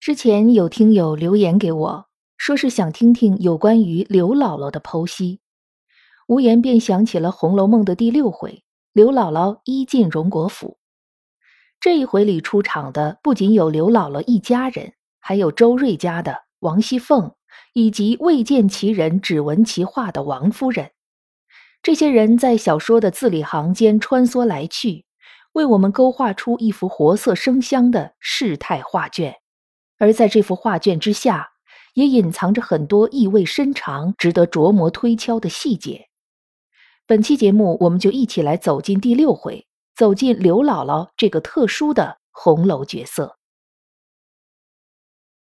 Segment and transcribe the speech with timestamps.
[0.00, 2.06] 之前有听友留言给我，
[2.38, 5.40] 说是想听听有关于刘姥姥的剖析，
[6.26, 8.64] 无言便想起了《红楼梦》的第六回
[8.94, 10.78] “刘姥姥一进荣国府”。
[11.78, 17.34] 这一回里出场的不仅有刘姥姥一家人，还有周瑞家的王熙凤，
[17.74, 20.92] 以及未见其人只闻其话的王夫人。
[21.82, 25.04] 这些人在小说的字里行间穿梭来去，
[25.52, 29.36] 为我们勾画出一幅活色生香的世态画卷。
[30.00, 31.50] 而在这幅画卷之下，
[31.92, 36.08] 也隐藏着很多意味深长、值得琢磨推敲的细节。
[37.06, 43.36] 本期节目，我们就一起来走进第六回，走进刘姥姥这个特殊的红楼角色。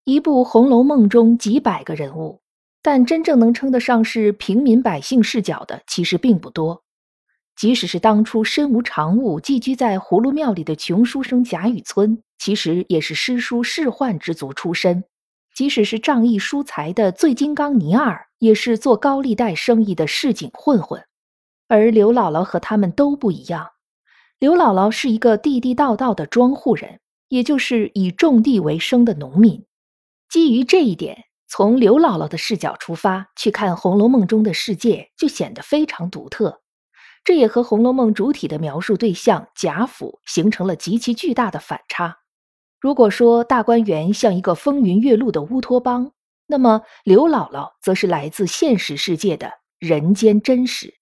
[0.05, 2.39] 一部《红楼梦》中几百个人物，
[2.81, 6.84] 但真正能称得上是平民百姓视角的，其实并不多。
[7.55, 15.03] 即使是当初身无长物、寄居在葫芦庙里的穷书生贾雨村，其实也是诗书仕宦之族出身；
[15.55, 21.01] 即使是仗义疏财的醉金刚倪二，也是做高利贷生意的市井混混。
[21.69, 23.69] 而刘姥姥和他们都不一样，
[24.37, 29.65] 刘姥姥是一个地地道道的庄户人，也就是以种地为生的农民。
[30.29, 36.61] 基于这一点，从刘姥姥的视角出发去看《红楼梦》中的世界，就显得非常独特。
[37.25, 42.19] 这也和《红楼梦》主体的描述对象贾府形成了极其巨大的反差。
[42.79, 46.11] 如果说大观园像一个风云月露的乌托邦，
[46.45, 50.93] 那么刘姥姥则是来自现实世界的人间真实。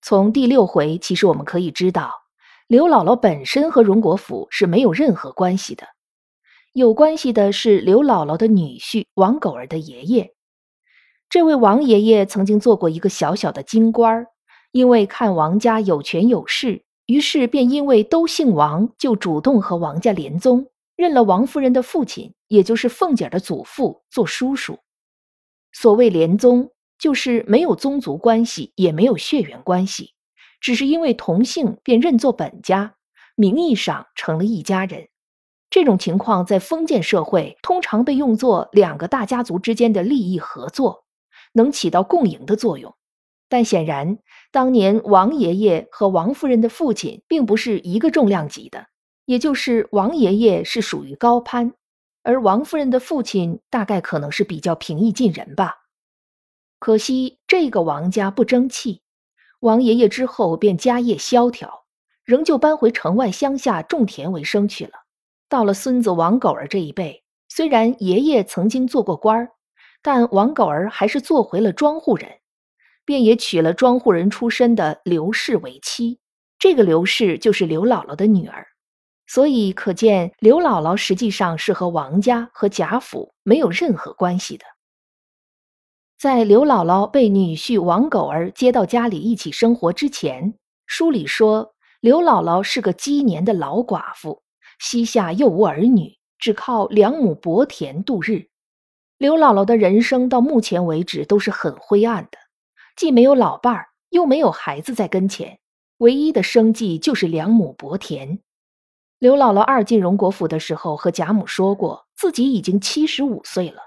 [0.00, 2.12] 从第六回，其实我们可以知道，
[2.68, 5.88] 刘姥姥本身和荣国府是没有任何关系的，
[6.72, 10.34] 有关系的是刘姥姥的女婿王狗儿的爷爷。
[11.28, 14.28] 这位王爷爷曾经做过一个小小的京官儿。
[14.74, 24.80] 因为看王家有权有势，于是便因为都姓王，就主动和王家联宗，认了王夫人的父亲，也就是凤姐的祖父做叔叔。
[25.70, 30.14] 所谓联宗，就是没有宗族关系，也没有血缘关系，
[30.60, 32.96] 只是因为同姓便认作本家，
[33.36, 35.06] 名义上成了一家人。
[35.70, 41.04] 这种情况在封建社会通常被用作两个大家族之间的利益合作，
[41.52, 42.92] 能起到共赢的作用。
[43.54, 44.18] 但显然，
[44.50, 48.88] 当年王爷爷和王夫人的父亲并不是一个重量级的，
[49.26, 51.72] 也就是王爷爷是属于高攀，
[52.24, 55.76] 而王夫人的父亲大概可能是比较平易近人吧。
[56.80, 59.02] 可惜这个王家不争气，
[59.60, 61.84] 王爷爷之后便家业萧条，
[62.24, 64.94] 仍旧搬回城外乡下种田为生去了。
[65.48, 69.50] 到了孙子王狗儿这一辈，虽然爷爷曾经做过官儿，
[70.02, 72.28] 但王狗儿还是做回了庄户人。
[73.04, 76.18] 便也娶了庄户人出身的刘氏为妻，
[76.58, 78.66] 这个刘氏就是刘姥姥的女儿，
[79.26, 84.64] 所以可见刘姥姥实际上是和王家和贾府没有任何关系的。
[86.18, 90.54] 在刘姥姥被女婿王狗儿接到家里一起生活之前，
[90.86, 94.42] 书里说刘姥姥是个积年的老寡妇，
[94.78, 98.48] 膝下又无儿女，只靠两亩薄田度日。
[99.18, 102.38] 刘姥姥的人生到目前为止都是很灰暗的。
[102.96, 105.58] 既没有老伴儿，又没有孩子在跟前，
[105.98, 108.38] 唯一的生计就是两亩薄田。
[109.18, 113.80] 刘姥姥二进荣国府的时候，和贾母说过，自己已经七十五岁了。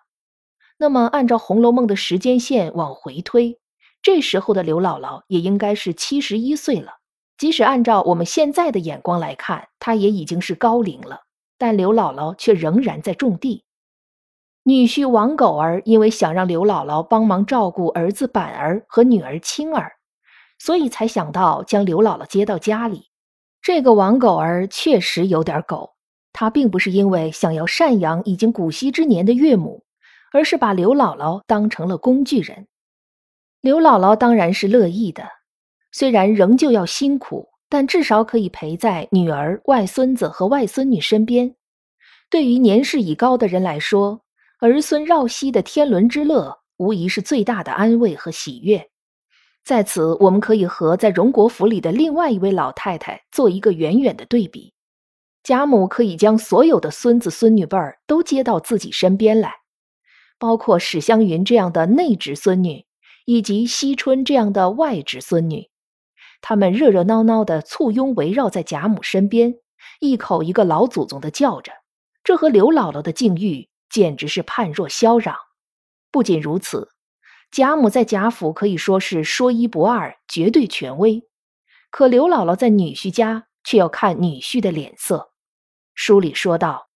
[0.77, 3.59] 那么，按照《红楼梦》的时间线往回推，
[4.01, 6.93] 这时候的刘姥姥也应该是七十一岁了。
[7.37, 11.21] 即使按照我们现在的眼光来看，她也已经是高龄了，
[11.57, 13.63] 但刘姥姥却仍然在种地。
[14.67, 19.93] 女婿王狗儿因为想让刘姥姥帮忙照顾儿子板儿和女儿青儿，
[20.59, 23.05] 所以才想到将刘姥姥接到家里。
[23.61, 25.93] 这个王狗儿确实有点狗，
[26.33, 29.85] 他并不是因为想要赡养已经古稀之年的岳母，
[30.33, 32.67] 而是把刘姥姥当成了工具人。
[33.61, 35.23] 刘姥姥当然是乐意的，
[35.93, 41.55] 虽然仍旧要辛苦，但至少可以陪在女儿、外孙子和外孙女身边。
[42.29, 44.23] 对于年事已高的人来说，
[44.59, 48.89] 儿孙绕膝的天伦之乐，无疑是最大的安慰和喜悦。
[49.63, 54.73] 在此，我们可以和在荣国府里的另外一位老太太做一个远远的对比。
[55.43, 59.53] 贾母可以将所有的孙子孙女辈儿都接到自己身边来，
[60.39, 62.85] 包括史湘云这样的内侄孙女，
[63.25, 65.69] 以及惜春这样的外侄孙女，
[66.41, 69.55] 他们热热闹闹的簇拥围绕在贾母身边，
[69.99, 71.71] 一口一个老祖宗的叫着，
[72.23, 75.35] 这和刘姥姥的境遇简直是判若霄壤。
[76.11, 76.91] 不仅如此，
[77.51, 81.23] 贾母在贾府可以说是说一不二，绝对权威。
[81.89, 85.31] 可刘姥姥在女婿家却要看女婿的脸色。
[85.93, 86.89] 书里说道：“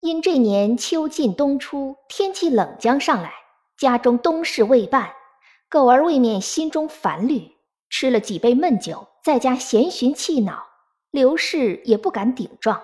[0.00, 3.32] 因这年秋尽冬初，天气冷将上来，
[3.76, 5.12] 家中冬事未办，
[5.68, 7.56] 狗儿未免心中烦虑，
[7.90, 10.62] 吃了几杯闷酒，在家闲寻气恼，
[11.10, 12.82] 刘氏也不敢顶撞。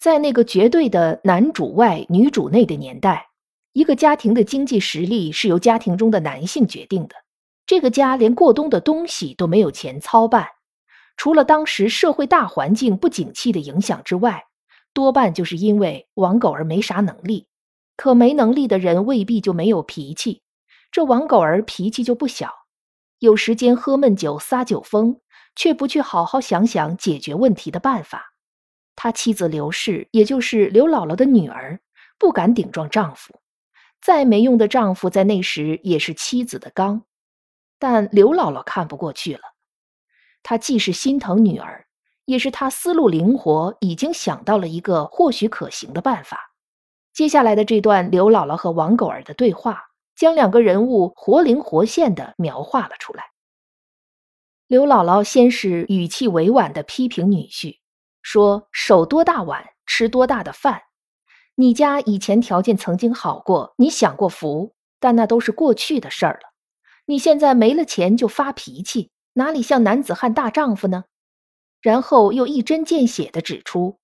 [0.00, 3.28] 在那个绝对的男主外女主内的年代，
[3.74, 7.16] 一个家庭的经济实力是由家庭中的男性决定的。”
[7.66, 10.48] 这个家连过冬的东西都没有钱操办，
[11.18, 14.44] 除了当时社会大环境不景气的影响之外，
[14.94, 17.46] 多半就是因为王狗儿没啥能力。
[17.94, 20.40] 可没能力的人未必就没有脾气，
[20.90, 22.50] 这王狗儿脾气就不小，
[23.18, 25.20] 有时间喝闷酒撒酒疯，
[25.54, 28.29] 却不去好好想想解决问题的办法。
[29.02, 31.80] 他妻子刘氏，也就是刘姥姥的女儿，
[32.18, 33.40] 不敢顶撞丈夫，
[34.02, 37.06] 再没用的丈夫在那时也是妻子的刚。
[37.78, 39.40] 但刘姥姥看不过去了，
[40.42, 41.86] 她既是心疼女儿，
[42.26, 46.52] 也是她思路灵活，已经想到了一个或许可行的办法。
[47.14, 49.82] 接下来的这段刘姥姥和王狗儿的对话，
[50.14, 53.24] 将两个人物活灵活现地描画了出来。
[54.66, 57.79] 刘姥姥先是语气委婉地批评女婿，
[58.22, 60.82] 说：“手多大碗，吃多大的饭。
[61.54, 66.50] 你家以前条件曾经好过，你享过福，但那都是过去的事儿了。”
[67.06, 71.04] 你现在没了钱就发脾气，哪里像男子汉大丈夫呢？
[71.80, 73.98] 然后又一针见血地指出，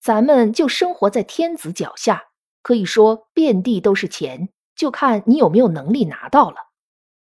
[0.00, 2.24] 咱们就生活在天子脚下，
[2.62, 6.56] 可以说遍地都是钱，就看你有没有能力拿到了。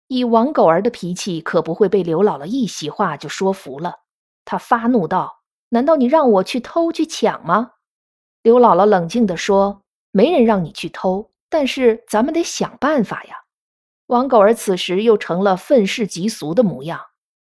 [0.07, 4.01] 以王狗儿的脾气，可不会被刘姥姥一席话就说服了。
[4.43, 5.42] 他发怒道
[5.73, 7.71] ：“难道你让我去偷去抢吗？”
[8.43, 9.81] 刘姥姥冷静地说
[10.11, 13.37] ：“没人让你去偷，但是咱们得想办法呀。”
[14.07, 17.01] 王狗儿此时又成了愤世嫉俗的模样，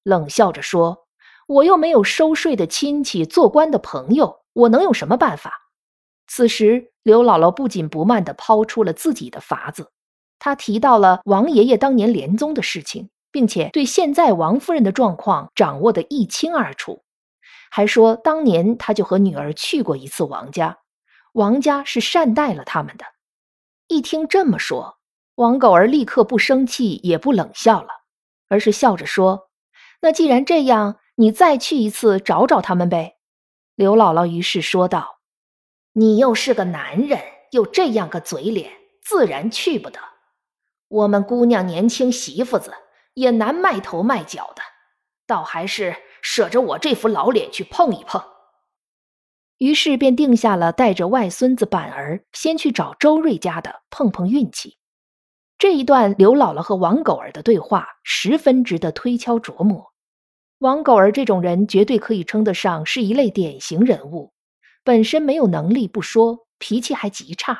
[0.02, 1.06] 冷笑着说
[1.46, 5.52] ：“我又没有收税的亲戚，做官的朋友，我能有什么办法？”
[6.26, 9.90] 此时，刘姥姥不紧不慢地抛出了自己的法子。
[10.38, 17.02] 她提到了王爷爷当年连宗的事情，并且对现在王夫人的状况掌握得一清二楚，
[17.70, 20.78] 还说当年他就和女儿去过一次王家，
[21.32, 23.04] 王家是善待了他们的。
[23.88, 24.98] 一听这么说。
[25.36, 27.88] 王狗儿立刻不生气，也不冷笑了，
[28.48, 29.50] 而是笑着说
[30.00, 33.16] ：“那既然这样，你再去一次找找他们呗。”
[33.74, 35.18] 刘姥姥于是说道
[35.94, 37.20] ：“你又是个男人，
[37.50, 38.70] 又这样个嘴脸，
[39.02, 39.98] 自然去不得。
[40.86, 42.72] 我们姑娘年轻，媳妇子
[43.14, 44.62] 也难卖头卖脚的，
[45.26, 48.20] 倒还是舍着我这副老脸去碰一碰。”
[49.58, 54.78] 于是便定下了带着外孙子板儿先去找周瑞家的碰碰运气。
[55.58, 59.92] 这一段刘姥姥和王狗儿的对话十分值得推敲琢磨。
[60.58, 64.32] 王狗儿这种人绝对可以称得上是一类典型人物，
[64.82, 67.56] 本身没有能力不说，脾气还极差。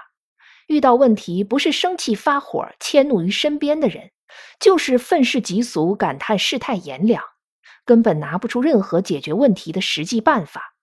[0.67, 4.11] 遇到问题不是生气发火迁怒于身边的人，
[4.59, 7.23] 就是愤世嫉俗，感叹世态炎凉，
[7.85, 10.75] 根本拿不出任何解决问题的实际办法。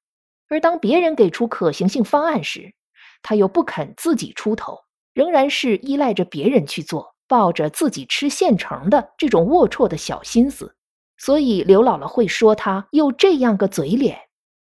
[0.48, 2.74] 而当别人给出可行性方案时，
[3.22, 4.80] 他又不肯自己出头。
[5.14, 10.74] 仍然是依赖着别人去做，抱着自己吃现成的这种龌龊的小心思，
[11.18, 14.18] 所以刘姥姥会说他又这样个嘴脸。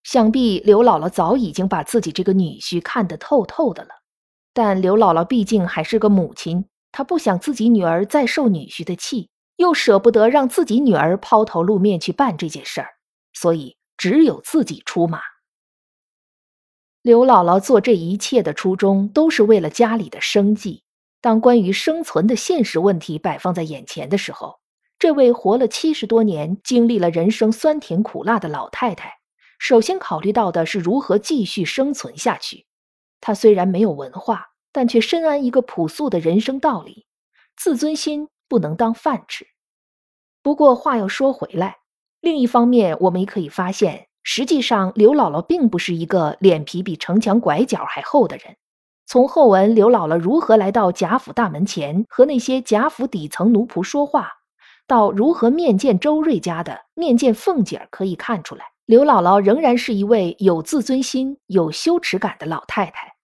[0.05, 3.91] 想必刘姥姥早已经把自己这个女婿看得透透的了。
[4.55, 9.29] 但刘姥姥毕竟还是个母亲，她不想自己女儿再受女婿的气，
[9.59, 12.91] 又舍不得让自己女儿抛头露面去办这件事儿，
[13.33, 15.21] 所以只有自己出马。
[17.03, 20.85] 刘姥姥做这一切的初衷，都是为了家里的生计。
[21.21, 24.61] 当关于生存的现实问题摆放在眼前的时候，
[24.97, 29.15] 这位活了七十多年、经历了人生酸甜苦辣的老太太，
[29.59, 32.67] 首先考虑到的是如何继续生存下去。
[33.21, 37.07] 她虽然没有文化，但却深谙一个朴素的人生道理：
[37.57, 39.47] 自尊心不能当饭吃。
[40.43, 41.79] 不过话又说回来，
[42.21, 44.09] 另一方面，我们也可以发现。
[44.23, 48.57] 实际上，刘姥姥并不是一个脸皮比城墙拐角还厚的人。
[49.07, 54.31] 从后文刘姥姥如何来到贾府大门前和那些贾府底层奴仆说话，
[54.87, 63.15] 到如何面见周瑞家的、面见凤姐儿，可以看出来，刘姥姥仍然是一位有自尊心、有羞耻感的老太太。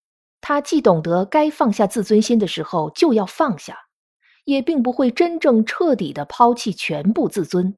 [0.40, 3.76] 她既懂得该放下自尊心的时候就要放下，
[4.44, 7.76] 也并不会真正彻底的抛弃全部自尊。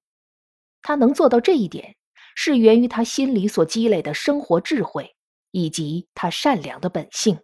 [0.83, 1.97] 她能做到这一点，
[2.35, 5.15] 是源于她心里所积累的生活智慧，
[5.51, 7.39] 以及她善良的本性。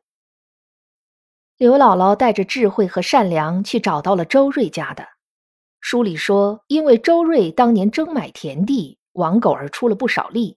[1.56, 5.06] 刘姥姥带着智慧和善良去找到了周瑞家的。
[5.80, 10.56] 书里说，因为周瑞当年征买田地，王狗儿出了不少力。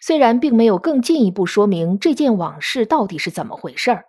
[0.00, 4.04] 虽然并没有更进一步说明这件往事到底是怎么回事儿，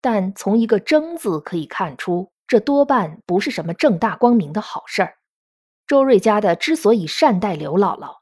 [0.00, 5.14] 但从一个“争”字可以看出，这多半不是什么正大光明的好事儿。
[5.86, 8.16] 周瑞家的之所以善待刘姥姥，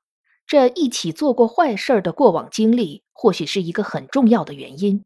[0.47, 5.03] 这一起做过坏事儿的过往经历，或许是一个很重要的原因。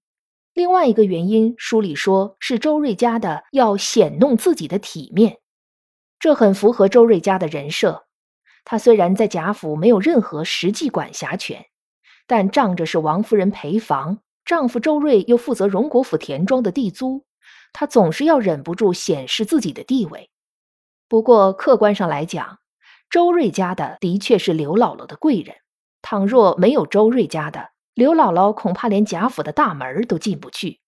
[0.54, 5.38] 另外一个原因，书里说是周瑞家的要显弄自己的体面，
[6.18, 8.06] 这很符合周瑞家的人设。
[8.64, 11.66] 他虽然在贾府没有任何实际管辖权，
[12.26, 17.24] 但仗着是王夫人陪房，丈夫周瑞又负责荣国府田庄的地租，
[17.72, 20.30] 他总是要忍不住显示自己的地位。
[21.08, 22.58] 不过客观上来讲，
[23.10, 25.56] 周瑞家的的确是刘姥姥的贵人，
[26.00, 27.70] 倘若没有周瑞家的。
[27.94, 30.80] 刘姥姥恐怕连贾府的大门都进不去，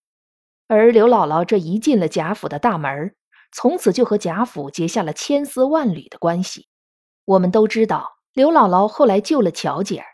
[0.68, 3.14] 而刘姥姥这一进了贾府的大门，
[3.52, 6.66] 从此就和贾府结下了千丝万缕的关系。
[7.26, 10.06] 我们都知道，刘姥姥后来救了巧姐儿，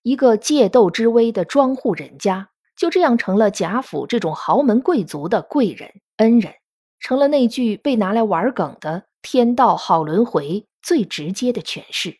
[0.00, 6.54] 一个借斗之威的庄户人家，就这样成了贾府这种豪门贵族的贵人恩人，
[7.00, 12.18] 成了那句被拿来玩梗的“天道好轮回”最直接的诠释。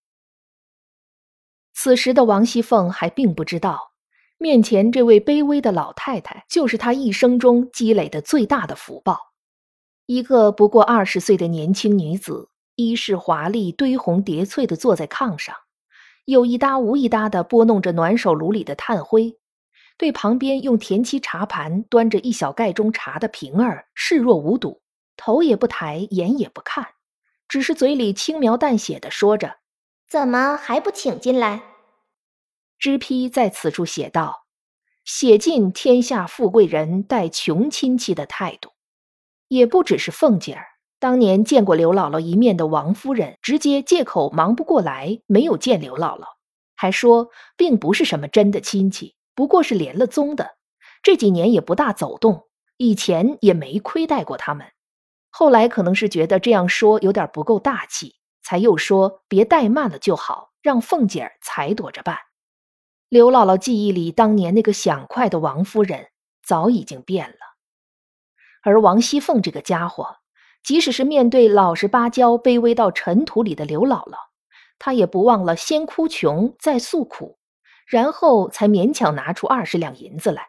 [1.73, 3.93] 此时的王熙凤还并不知道。
[4.37, 9.19] 面前这位卑微的老太太，就是她一生中积累的最大的福报。
[10.07, 15.55] 一个不过二十岁的年轻女子，衣饰华丽、堆红叠翠的坐在炕上，
[16.27, 19.39] 有一搭无一搭的拨弄着暖手炉里的炭灰，
[19.97, 24.83] 对旁边用田七茶盘端着一小盖中茶的平儿视若无睹，
[25.17, 26.89] 头也不抬，眼也不看，
[27.49, 29.59] 只是嘴里轻描淡写的说着
[30.11, 31.63] ：“怎么还不请进来？”
[32.79, 34.47] 知批在此处写道
[35.05, 38.71] ：“写尽天下富贵人待穷亲戚的态度，
[39.49, 40.67] 也不只是凤姐儿。
[40.99, 46.25] 当年见过刘姥姥一面的王夫人，直接借口忙不过来，没有见刘姥姥，
[46.75, 50.57] 还说并不是什么真的亲戚，不过是连了宗的。
[51.03, 54.67] 这几年也不大走动，以前也没亏待过他们。
[55.31, 62.19] 后来可能是觉得这样说有点不够大气，才又说别怠慢了就好，让凤姐儿才躲着办。”
[63.11, 66.09] 刘姥姥记忆里，当年那个想快的王夫人
[66.43, 67.37] 早已经变了，
[68.63, 70.17] 而王熙凤这个家伙，
[70.63, 74.17] 即使是面对老实巴交、卑微到尘土里的刘姥姥，
[74.79, 77.39] 她也不忘了先哭穷，再诉苦，
[77.87, 80.49] 然后才勉强拿出二十两银子来，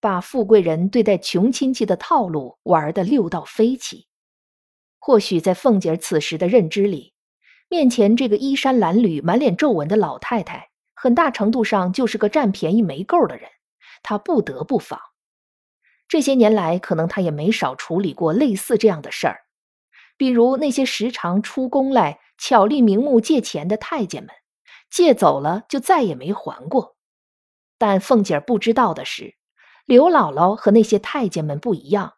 [0.00, 4.06] 把富贵人对待穷亲戚的套路玩得六到飞起。
[4.98, 7.12] 或许在凤姐此时的认知里，
[7.68, 10.70] 面前这个衣衫褴褛、满脸皱纹的老太太。
[10.98, 13.50] 很大程度上就是个占便宜没够的人，
[14.02, 14.98] 她不得不防。
[16.08, 19.40] 这些年来，可能她也没少处理过类似这样的事儿，
[20.16, 24.30] 比如那些时常出宫来巧立名目借钱的太监们，
[24.90, 26.96] 借走了就再也没还过。
[27.78, 29.34] 但凤姐儿不知道的是，
[29.84, 32.14] 刘姥姥和那些太监们不一样，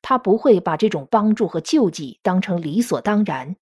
[0.00, 3.56] 她不会把这种帮助和救济当成理所当然，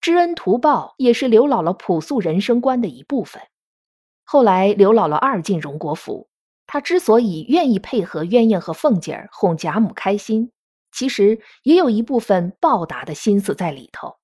[0.00, 3.42] 知恩图报也是刘姥姥朴素人生观的一部分。
[4.24, 6.28] 后来，刘姥姥二进荣国府，
[6.66, 10.52] 她之所以愿意配合鸳鸯和凤姐儿哄贾母开心，
[10.92, 14.16] 其实也有一部分报答的心思在里头。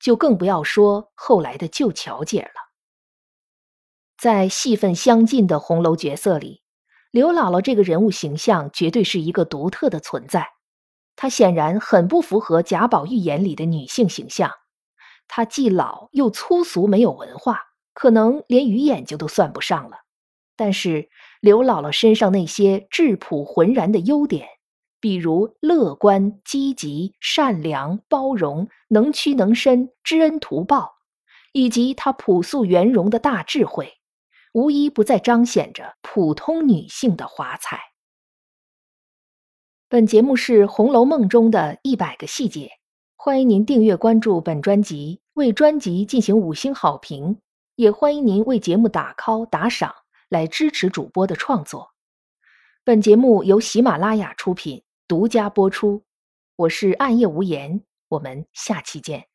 [0.00, 2.63] 就更不要说后来的救巧姐了。
[4.16, 6.62] 在戏份相近的红楼角色里，
[7.10, 10.48] 刘姥姥这个人物形象绝对是一个独特的存在。
[11.16, 14.50] 她显然很不符合贾宝玉眼里的女性形象。
[15.28, 17.60] 她既老又粗俗，没有文化。
[17.92, 19.98] 可能连鱼眼睛都算不上了，
[20.56, 21.08] 但是
[21.40, 24.48] 刘姥姥身上那些质朴浑然的优点，
[24.98, 30.94] 比如乐观、积极、善良、包容、能屈能伸、知恩图报，
[31.52, 33.92] 以及她朴素圆融的大智慧，
[34.54, 37.80] 无一不在彰显着普通女性的华彩。
[39.88, 42.70] 本节目是《红楼梦》中的一百个细节，
[43.16, 47.40] 欢迎您订阅关注本专辑，为专辑进行五星好评。
[47.74, 49.92] 也欢迎您为节目打 call 打赏，
[50.28, 51.90] 来支持主播的创作。
[52.84, 56.04] 本节目由喜马拉雅出品，独家播出。
[56.54, 59.33] 我是暗夜无言，我们下期见。